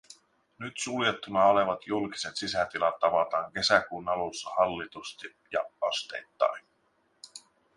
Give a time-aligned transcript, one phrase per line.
[0.59, 6.65] Nyt suljettuna olevat julkiset sisätilat avataan kesäkuun alusta hallitusti ja asteittain.